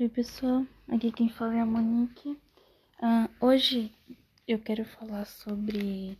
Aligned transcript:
Oi 0.00 0.08
pessoal, 0.08 0.64
aqui 0.86 1.10
quem 1.10 1.28
fala 1.28 1.56
é 1.56 1.60
a 1.60 1.66
Monique. 1.66 2.38
Ah, 3.02 3.28
hoje 3.40 3.92
eu 4.46 4.60
quero 4.60 4.84
falar 4.84 5.24
sobre. 5.24 6.16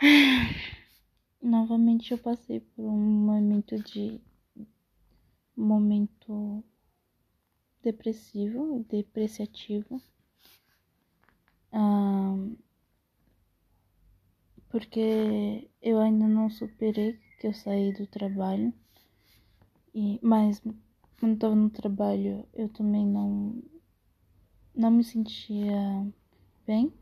Novamente 1.42 2.12
eu 2.12 2.18
passei 2.18 2.60
por 2.60 2.82
um 2.82 2.96
momento 2.96 3.78
de. 3.78 4.18
momento 5.54 6.64
depressivo, 7.82 8.82
depreciativo. 8.88 10.00
Ah, 11.70 12.36
porque 14.70 15.68
eu 15.82 16.00
ainda 16.00 16.26
não 16.26 16.48
superei 16.48 17.20
que 17.38 17.46
eu 17.46 17.52
saí 17.52 17.92
do 17.92 18.06
trabalho. 18.06 18.72
E, 19.94 20.18
mas 20.22 20.62
quando 21.18 21.34
estava 21.34 21.54
no 21.54 21.70
trabalho 21.70 22.46
eu 22.54 22.68
também 22.68 23.06
não 23.06 23.62
não 24.74 24.90
me 24.90 25.02
sentia 25.02 26.06
bem. 26.66 26.92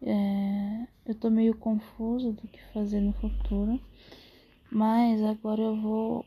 É, 0.00 0.86
eu 1.06 1.14
tô 1.14 1.30
meio 1.30 1.56
confusa 1.56 2.32
do 2.32 2.46
que 2.46 2.62
fazer 2.72 3.00
no 3.00 3.12
futuro, 3.14 3.80
mas 4.70 5.22
agora 5.22 5.62
eu 5.62 5.80
vou. 5.80 6.24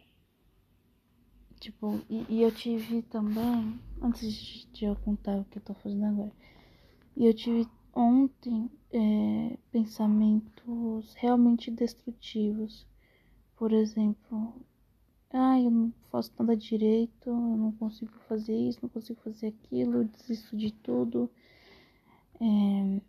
Tipo, 1.59 1.99
e, 2.09 2.25
e 2.30 2.41
eu 2.41 2.52
tive 2.52 3.02
também, 3.03 3.80
antes 4.02 4.67
de 4.73 4.86
eu 4.86 4.95
contar 4.97 5.38
o 5.38 5.45
que 5.45 5.58
eu 5.58 5.61
tô 5.61 5.73
fazendo 5.75 6.05
agora, 6.05 6.31
e 7.16 7.25
eu 7.25 7.34
tive 7.34 7.67
ontem 7.94 8.70
é, 8.91 9.58
pensamentos 9.72 11.13
realmente 11.16 11.72
destrutivos. 11.72 12.86
Por 13.55 13.72
exemplo, 13.72 14.53
ah, 15.31 15.59
eu 15.59 15.70
não 15.70 15.94
faço 16.12 16.31
nada 16.40 16.55
direito, 16.55 17.30
eu 17.30 17.36
não 17.36 17.72
consigo 17.73 18.12
fazer 18.27 18.55
isso, 18.55 18.80
não 18.81 18.90
consigo 18.90 19.20
fazer 19.22 19.48
aquilo, 19.48 19.98
eu 19.98 20.03
desisto 20.05 20.56
de 20.56 20.72
tudo. 20.72 21.30
É... 22.39 23.02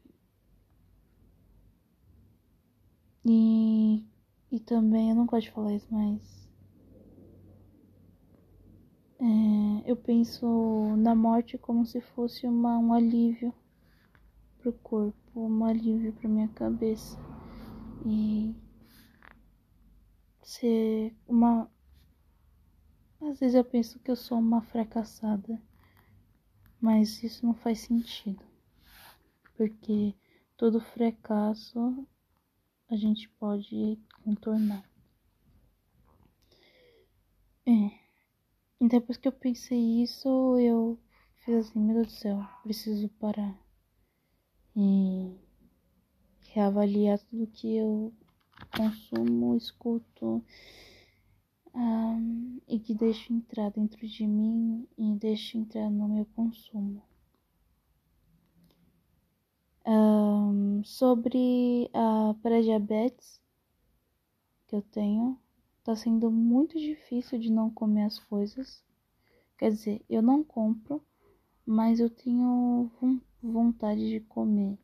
E, 3.25 4.07
e 4.51 4.61
também, 4.61 5.11
eu 5.11 5.17
não 5.17 5.27
gosto 5.27 5.45
de 5.45 5.53
falar 5.53 5.75
isso, 5.75 5.87
mas. 5.91 6.49
É, 9.21 9.91
eu 9.91 9.97
penso 9.97 10.47
na 10.97 11.15
morte 11.15 11.59
como 11.59 11.85
se 11.85 12.01
fosse 12.01 12.47
uma, 12.47 12.79
um 12.79 12.93
alívio 12.93 13.53
pro 14.59 14.73
corpo, 14.73 15.17
um 15.35 15.65
alívio 15.65 16.13
pra 16.13 16.29
minha 16.29 16.49
cabeça. 16.49 17.19
E 18.07 18.55
ser 20.43 21.15
uma 21.27 21.71
às 23.21 23.41
vezes 23.41 23.55
eu 23.55 23.65
penso 23.65 23.99
que 23.99 24.11
eu 24.11 24.17
sou 24.17 24.39
uma 24.39 24.63
fracassada, 24.63 25.61
mas 26.81 27.23
isso 27.23 27.45
não 27.45 27.55
faz 27.55 27.81
sentido, 27.81 28.45
porque 29.57 30.15
todo 30.57 30.81
fracasso 30.81 32.07
a 32.89 32.97
gente 32.97 33.29
pode 33.31 33.99
contornar. 34.25 34.89
É. 37.67 37.99
E 38.81 38.89
depois 38.89 39.19
que 39.19 39.29
eu 39.29 39.33
pensei 39.33 40.03
isso, 40.03 40.59
eu 40.59 40.99
fiz 41.45 41.69
assim, 41.69 41.81
meu 41.81 41.97
Deus 41.97 42.07
do 42.07 42.13
céu, 42.13 42.49
preciso 42.63 43.09
parar 43.11 43.59
e 44.75 45.37
reavaliar 46.53 47.19
tudo 47.19 47.47
que 47.49 47.77
eu 47.77 48.15
consumo, 48.77 49.57
escuto 49.57 50.45
um, 51.79 52.61
e 52.67 52.81
que 52.81 52.93
deixo 52.93 53.33
entrar 53.33 53.71
dentro 53.71 54.05
de 54.07 54.27
mim 54.27 54.85
e 54.99 55.15
deixo 55.15 55.57
entrar 55.57 55.89
no 55.89 56.09
meu 56.09 56.27
consumo. 56.35 57.01
Um, 59.87 60.83
sobre 60.85 61.89
a 61.95 62.35
pré-diabetes 62.43 63.41
que 64.67 64.75
eu 64.75 64.83
tenho, 64.83 65.39
tá 65.85 65.95
sendo 65.95 66.31
muito 66.31 66.79
difícil 66.79 67.39
de 67.39 67.51
não 67.51 67.71
comer 67.71 68.03
as 68.03 68.19
coisas. 68.19 68.85
Quer 69.57 69.71
dizer, 69.71 70.05
eu 70.11 70.21
não 70.21 70.43
compro, 70.43 71.01
mas 71.65 72.01
eu 72.01 72.11
tenho 72.11 72.91
vontade 73.43 74.09
de 74.09 74.21
comer. 74.21 74.77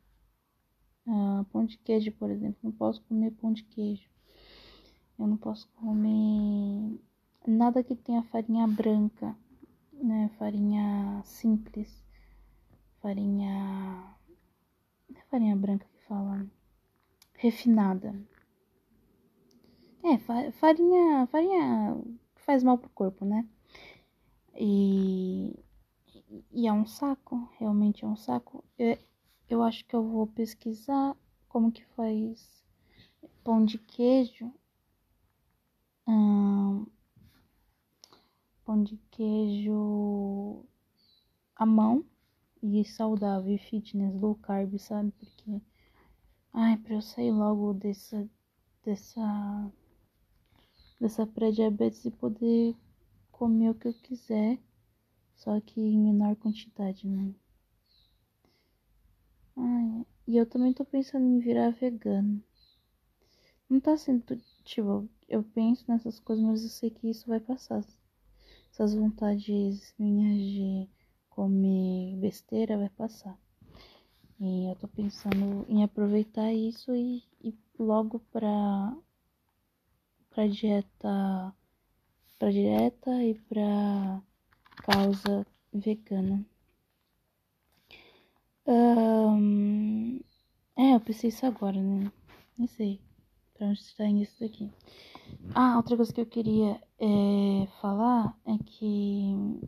Pão 1.52 1.66
de 1.66 1.76
queijo, 1.78 2.12
por 2.12 2.30
exemplo, 2.30 2.58
não 2.62 2.72
posso 2.72 3.02
comer 3.02 3.32
pão 3.32 3.52
de 3.52 3.64
queijo. 3.64 4.08
Eu 5.18 5.26
não 5.26 5.36
posso 5.36 5.68
comer 5.76 6.63
nada 7.46 7.82
que 7.82 7.94
tenha 7.94 8.22
farinha 8.24 8.66
branca, 8.66 9.36
né? 9.92 10.30
Farinha 10.38 11.22
simples. 11.24 12.04
Farinha. 13.00 14.16
Não 15.08 15.20
é 15.20 15.24
farinha 15.30 15.56
branca 15.56 15.86
que 15.86 16.04
fala. 16.06 16.46
Refinada. 17.34 18.14
É, 20.02 20.18
farinha. 20.52 21.26
Farinha 21.28 21.96
faz 22.36 22.62
mal 22.62 22.78
pro 22.78 22.90
corpo, 22.90 23.24
né? 23.24 23.46
E. 24.54 25.58
E 26.52 26.66
é 26.66 26.72
um 26.72 26.86
saco, 26.86 27.48
realmente 27.58 28.04
é 28.04 28.08
um 28.08 28.16
saco. 28.16 28.64
Eu, 28.78 28.98
eu 29.48 29.62
acho 29.62 29.84
que 29.84 29.94
eu 29.94 30.02
vou 30.02 30.26
pesquisar 30.26 31.16
como 31.48 31.70
que 31.70 31.84
faz 31.96 32.64
pão 33.44 33.64
de 33.64 33.78
queijo 33.78 34.52
hum, 36.06 36.86
pão 38.64 38.82
de 38.82 38.96
queijo 39.10 40.64
à 41.56 41.66
mão 41.66 42.04
e 42.62 42.84
saudável 42.84 43.54
e 43.54 43.58
fitness, 43.58 44.14
low 44.20 44.34
carb, 44.36 44.78
sabe? 44.78 45.12
Porque, 45.12 45.60
ai, 46.52 46.76
pra 46.78 46.94
eu 46.94 47.02
sair 47.02 47.30
logo 47.30 47.74
dessa, 47.74 48.28
dessa, 48.84 49.72
dessa 51.00 51.26
pré-diabetes 51.26 52.04
e 52.04 52.10
poder 52.10 52.74
comer 53.30 53.70
o 53.70 53.74
que 53.74 53.88
eu 53.88 53.94
quiser, 53.94 54.58
só 55.36 55.60
que 55.60 55.80
em 55.80 55.98
menor 55.98 56.36
quantidade, 56.36 57.06
né? 57.06 57.34
Ai, 59.56 60.06
e 60.26 60.36
eu 60.36 60.46
também 60.46 60.72
tô 60.72 60.84
pensando 60.84 61.26
em 61.26 61.38
virar 61.38 61.70
vegano. 61.70 62.42
Não 63.68 63.80
tá 63.80 63.96
sendo, 63.96 64.40
tipo, 64.64 65.08
eu 65.28 65.42
penso 65.42 65.84
nessas 65.88 66.18
coisas, 66.20 66.44
mas 66.44 66.62
eu 66.62 66.68
sei 66.70 66.90
que 66.90 67.08
isso 67.08 67.26
vai 67.26 67.40
passar. 67.40 67.84
Essas 68.74 68.92
vontades 68.92 69.94
minhas 69.96 70.36
de 70.36 70.88
comer 71.30 72.16
besteira 72.16 72.76
vai 72.76 72.88
passar. 72.88 73.38
E 74.40 74.68
eu 74.68 74.74
tô 74.74 74.88
pensando 74.88 75.64
em 75.68 75.84
aproveitar 75.84 76.52
isso 76.52 76.92
e 76.92 77.22
ir 77.40 77.56
logo 77.78 78.18
pra, 78.32 78.92
pra 80.28 80.48
dieta 80.48 81.54
pra 82.36 82.50
dieta 82.50 83.22
e 83.22 83.34
pra 83.48 84.20
causa 84.82 85.46
vegana. 85.72 86.44
Um, 88.66 90.18
é, 90.74 90.96
eu 90.96 91.00
pensei 91.00 91.28
isso 91.28 91.46
agora, 91.46 91.80
né? 91.80 92.10
Nem 92.58 92.66
sei 92.66 93.00
pra 93.54 93.68
onde 93.68 93.80
está 93.80 94.04
indo 94.04 94.22
isso 94.22 94.40
daqui. 94.40 94.70
Ah, 95.54 95.76
outra 95.76 95.96
coisa 95.96 96.12
que 96.12 96.20
eu 96.20 96.26
queria 96.26 96.80
é, 96.98 97.66
falar 97.80 98.36
é 98.44 98.58
que 98.58 99.60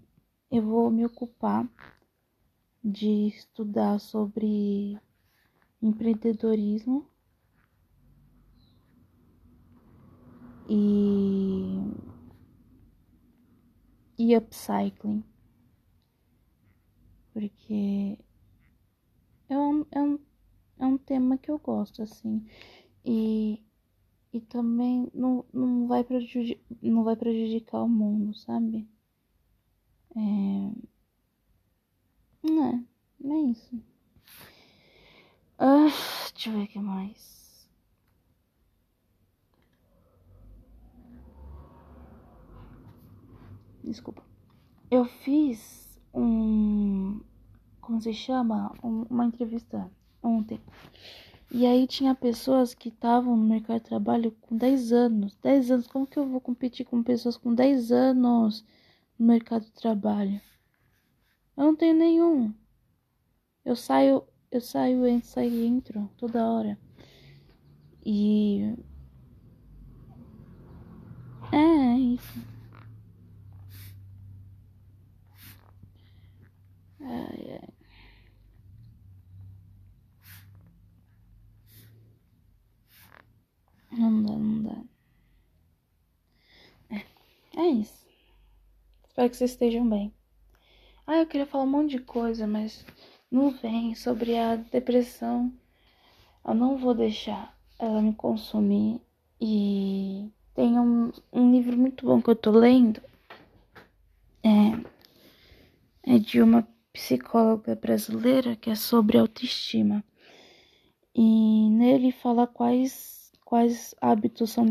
eu 0.51 0.63
vou 0.63 0.91
me 0.91 1.05
ocupar 1.05 1.69
de 2.83 3.29
estudar 3.29 3.99
sobre 3.99 4.99
empreendedorismo 5.83 7.09
e, 10.69 11.79
e 14.19 14.37
upcycling, 14.37 15.25
porque 17.33 18.19
é 19.49 19.59
um, 19.59 19.87
é, 19.91 20.03
um, 20.03 20.19
é 20.79 20.87
um 20.87 20.99
tema 20.99 21.39
que 21.39 21.51
eu 21.51 21.59
gosto, 21.59 22.03
assim, 22.03 22.45
e 23.05 23.65
e 24.37 24.41
também 24.43 25.11
não, 25.15 25.47
não, 25.53 25.87
vai, 25.87 26.05
prejudicar, 26.05 26.61
não 26.83 27.03
vai 27.05 27.17
prejudicar 27.17 27.83
o 27.83 27.89
mundo, 27.89 28.35
sabe? 28.35 28.87
É. 30.15 30.87
É, 32.45 33.29
é 33.29 33.41
isso. 33.51 33.83
Ah, 35.59 35.87
deixa 36.35 36.51
eu 36.51 36.53
ver 36.53 36.65
o 36.65 36.69
que 36.69 36.79
mais. 36.79 37.67
Desculpa. 43.83 44.23
Eu 44.91 45.07
fiz 45.07 45.99
um. 46.13 47.21
Como 47.81 48.03
se 48.03 48.13
chama? 48.13 48.75
Um, 48.83 49.03
uma 49.09 49.25
entrevista 49.25 49.91
ontem 50.23 50.61
e 51.51 51.67
aí 51.67 51.87
tinha 51.87 52.15
pessoas 52.15 52.75
que 52.75 52.89
estavam 52.89 53.37
no 53.37 53.45
mercado 53.45 53.79
de 53.81 53.89
trabalho 53.89 54.33
com 54.43 54.57
10 54.57 54.93
anos. 54.93 55.35
10 55.43 55.71
anos, 55.71 55.87
como 55.87 56.07
que 56.07 56.19
eu 56.19 56.27
vou 56.27 56.41
competir 56.41 56.87
com 56.87 57.03
pessoas 57.03 57.37
com 57.37 57.55
10 57.55 57.91
anos 57.93 58.65
no 59.19 59.27
mercado 59.27 59.65
de 59.65 59.73
trabalho. 59.73 60.41
Eu 61.57 61.65
não 61.65 61.77
tenho 61.77 61.95
nenhum. 61.95 62.55
Eu 63.67 63.77
saio, 63.77 64.25
eu 64.51 64.61
saio, 64.63 65.07
entro, 65.07 65.29
saio 65.29 65.63
entro 65.65 66.11
toda 66.17 66.47
hora. 66.49 66.79
E 68.05 68.77
é, 71.53 71.57
é 71.57 71.99
isso. 71.99 72.41
Ai, 77.01 77.59
ai. 77.63 77.69
Não 83.91 84.23
dá, 84.23 84.33
não 84.37 84.63
dá. 84.63 84.85
É, 86.91 87.61
é 87.61 87.67
isso. 87.69 88.07
Espero 89.17 89.31
que 89.31 89.37
vocês 89.39 89.53
estejam 89.53 89.89
bem. 89.89 90.13
Ah, 91.07 91.17
eu 91.17 91.27
queria 91.27 91.47
falar 91.47 91.65
um 91.65 91.69
monte 91.69 91.93
de 91.93 92.01
coisa, 92.01 92.47
mas 92.47 92.85
não 93.31 93.51
vem 93.51 93.95
sobre 93.95 94.37
a 94.37 94.57
depressão. 94.57 95.51
Eu 96.47 96.53
não 96.53 96.77
vou 96.77 96.93
deixar 96.93 97.59
ela 97.79 98.03
me 98.03 98.13
consumir. 98.13 99.01
E 99.41 100.31
tem 100.55 100.79
um, 100.79 101.11
um 101.33 101.51
livro 101.51 101.79
muito 101.79 102.05
bom 102.05 102.21
que 102.21 102.29
eu 102.29 102.37
tô 102.37 102.51
lendo. 102.51 103.01
É, 104.45 106.13
é 106.15 106.19
de 106.19 106.43
uma 106.43 106.69
psicóloga 106.93 107.75
brasileira 107.75 108.55
que 108.55 108.69
é 108.69 108.75
sobre 108.75 109.17
autoestima. 109.17 110.05
E 111.15 111.71
nele 111.71 112.13
fala 112.13 112.47
quais 112.47 113.26
quais 113.47 113.95
hábitos 114.01 114.51
são 114.51 114.67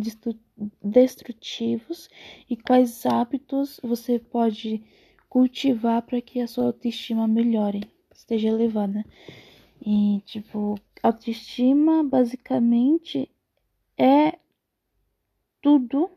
destrutivos 0.83 2.09
e 2.49 2.57
quais 2.57 3.05
hábitos 3.05 3.79
você 3.81 4.19
pode 4.19 4.83
cultivar 5.29 6.01
para 6.01 6.21
que 6.21 6.41
a 6.41 6.47
sua 6.47 6.65
autoestima 6.65 7.25
melhore, 7.25 7.89
esteja 8.13 8.49
elevada. 8.49 9.05
E, 9.81 10.21
tipo, 10.25 10.77
autoestima 11.01 12.03
basicamente 12.03 13.31
é 13.97 14.37
tudo, 15.61 16.11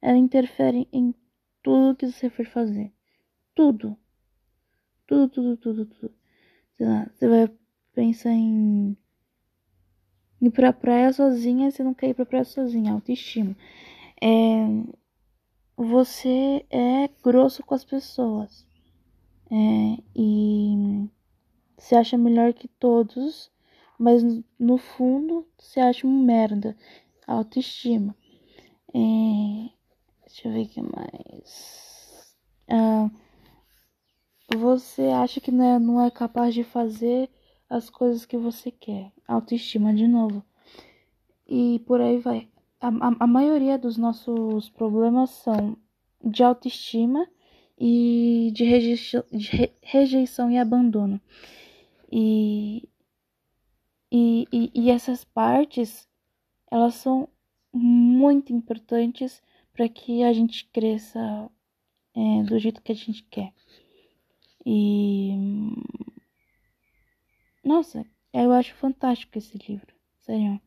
ela 0.00 0.16
interfere 0.16 0.88
em 0.92 1.12
tudo 1.60 1.96
que 1.96 2.06
você 2.06 2.30
for 2.30 2.46
fazer. 2.46 2.92
Tudo. 3.52 3.98
Tudo, 5.08 5.28
tudo, 5.28 5.56
tudo, 5.56 5.86
tudo. 5.86 6.14
Sei 6.76 6.86
lá, 6.86 7.10
você 7.12 7.28
vai 7.28 7.50
pensar 7.92 8.30
em 8.30 8.96
Ir 10.40 10.50
pra 10.50 10.72
praia 10.72 11.12
sozinha, 11.12 11.70
você 11.70 11.82
não 11.82 11.94
quer 11.94 12.08
ir 12.10 12.14
pra 12.14 12.26
praia 12.26 12.44
sozinha, 12.44 12.92
autoestima. 12.92 13.56
É, 14.22 14.66
você 15.76 16.64
é 16.70 17.08
grosso 17.22 17.62
com 17.62 17.74
as 17.74 17.84
pessoas. 17.84 18.66
É, 19.50 20.02
e 20.14 21.08
se 21.78 21.94
acha 21.94 22.18
melhor 22.18 22.52
que 22.52 22.68
todos, 22.68 23.50
mas 23.98 24.22
no 24.58 24.78
fundo 24.78 25.46
se 25.58 25.80
acha 25.80 26.06
um 26.06 26.24
merda. 26.24 26.76
Autoestima. 27.26 28.14
É, 28.94 29.70
deixa 30.26 30.48
eu 30.48 30.52
ver 30.52 30.62
o 30.62 30.68
que 30.68 30.82
mais. 30.82 32.36
Ah, 32.68 33.10
você 34.54 35.02
acha 35.02 35.40
que 35.40 35.50
não 35.50 35.64
é, 35.64 35.78
não 35.78 36.00
é 36.00 36.10
capaz 36.10 36.54
de 36.54 36.64
fazer 36.64 37.28
as 37.68 37.90
coisas 37.90 38.24
que 38.24 38.36
você 38.36 38.70
quer. 38.70 39.12
Autoestima 39.26 39.92
de 39.94 40.06
novo. 40.06 40.44
E 41.46 41.80
por 41.86 42.00
aí 42.00 42.18
vai. 42.18 42.48
A, 42.80 42.88
a, 42.88 43.16
a 43.20 43.26
maioria 43.26 43.78
dos 43.78 43.96
nossos 43.96 44.68
problemas 44.68 45.30
são 45.30 45.76
de 46.24 46.42
autoestima 46.42 47.26
e 47.78 48.50
de, 48.54 48.64
rejeição, 48.64 49.24
de 49.30 49.48
re, 49.48 49.72
rejeição 49.82 50.50
e 50.50 50.58
abandono. 50.58 51.20
E, 52.10 52.88
e, 54.10 54.46
e, 54.52 54.70
e 54.74 54.90
essas 54.90 55.24
partes, 55.24 56.08
elas 56.70 56.94
são 56.94 57.28
muito 57.72 58.52
importantes 58.52 59.42
para 59.72 59.88
que 59.88 60.22
a 60.22 60.32
gente 60.32 60.64
cresça 60.72 61.50
é, 62.14 62.42
do 62.44 62.58
jeito 62.58 62.82
que 62.82 62.92
a 62.92 62.94
gente 62.94 63.22
quer. 63.24 63.52
E 64.64 65.30
nossa, 67.66 68.06
eu 68.32 68.52
acho 68.52 68.74
fantástico 68.76 69.36
esse 69.36 69.58
livro. 69.68 69.92
Sério. 70.20 70.60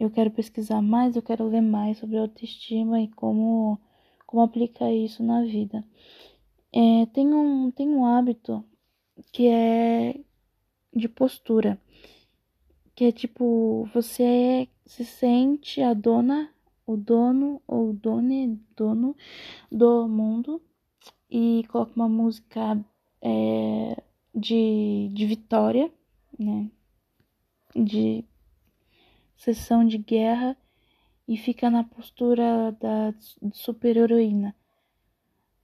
Eu 0.00 0.10
quero 0.10 0.30
pesquisar 0.30 0.80
mais, 0.80 1.14
eu 1.14 1.22
quero 1.22 1.46
ler 1.46 1.60
mais 1.60 1.98
sobre 1.98 2.16
autoestima 2.16 3.00
e 3.02 3.08
como, 3.08 3.78
como 4.26 4.42
aplicar 4.42 4.90
isso 4.90 5.22
na 5.22 5.42
vida. 5.42 5.84
É, 6.72 7.06
tem, 7.12 7.34
um, 7.34 7.70
tem 7.70 7.88
um 7.88 8.06
hábito 8.06 8.64
que 9.30 9.46
é 9.46 10.18
de 10.94 11.08
postura. 11.08 11.78
Que 12.94 13.04
é 13.04 13.12
tipo, 13.12 13.86
você 13.92 14.68
se 14.86 15.04
sente 15.04 15.82
a 15.82 15.92
dona, 15.92 16.50
o 16.86 16.96
dono 16.96 17.60
ou 17.66 17.92
done, 17.92 18.58
dono 18.74 19.14
do 19.70 20.08
mundo 20.08 20.62
e 21.30 21.64
coloca 21.68 21.92
uma 21.94 22.08
música 22.08 22.82
é, 23.20 24.02
de, 24.34 25.10
de 25.12 25.26
vitória 25.26 25.92
né, 26.38 26.70
de 27.74 28.24
sessão 29.36 29.84
de 29.86 29.98
guerra 29.98 30.56
e 31.28 31.36
fica 31.36 31.68
na 31.68 31.84
postura 31.84 32.72
da 32.80 33.14
super-heroína. 33.52 34.54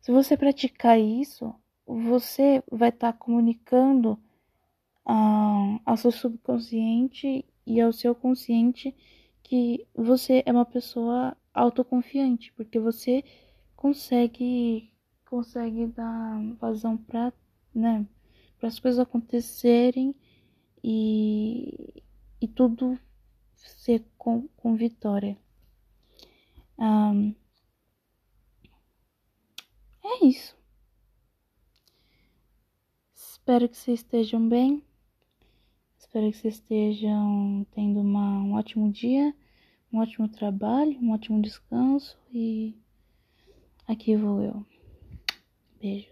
Se 0.01 0.11
você 0.11 0.37
praticar 0.37 0.99
isso, 1.01 1.55
você 1.87 2.63
vai 2.71 2.89
estar 2.89 3.13
tá 3.13 3.19
comunicando 3.19 4.19
a, 5.05 5.81
ao 5.85 5.97
seu 5.97 6.11
subconsciente 6.11 7.45
e 7.67 7.81
ao 7.81 7.93
seu 7.93 8.15
consciente 8.15 8.95
que 9.43 9.87
você 9.95 10.43
é 10.45 10.53
uma 10.53 10.65
pessoa 10.65 11.37
autoconfiante, 11.53 12.53
porque 12.55 12.79
você 12.79 13.25
consegue 13.77 14.91
consegue 15.29 15.87
dar 15.87 16.41
vazão 16.61 16.97
para 16.97 17.33
né, 17.75 18.07
para 18.59 18.69
as 18.69 18.79
coisas 18.79 19.01
acontecerem 19.01 20.15
e, 20.83 22.03
e 22.41 22.49
tudo 22.49 22.99
ser 23.55 24.05
com, 24.19 24.49
com 24.57 24.75
vitória. 24.77 25.37
Um, 26.79 27.35
é 30.05 30.25
isso. 30.27 30.57
Espero 33.15 33.69
que 33.69 33.77
vocês 33.77 34.01
estejam 34.01 34.49
bem. 34.49 34.83
Espero 35.99 36.31
que 36.31 36.37
vocês 36.37 36.55
estejam 36.55 37.67
tendo 37.71 38.01
uma, 38.01 38.39
um 38.41 38.55
ótimo 38.55 38.91
dia, 38.91 39.35
um 39.93 39.99
ótimo 39.99 40.29
trabalho, 40.29 40.99
um 41.01 41.13
ótimo 41.13 41.41
descanso 41.41 42.19
e 42.33 42.77
aqui 43.87 44.17
vou 44.17 44.43
eu. 44.43 44.67
Beijo. 45.81 46.12